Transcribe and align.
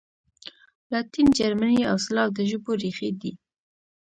لاتین، 0.91 1.27
جرمني 1.37 1.81
او 1.91 1.97
سلاو 2.05 2.29
د 2.37 2.39
ژبو 2.49 2.71
ریښې 2.81 3.09
دي. 3.21 3.31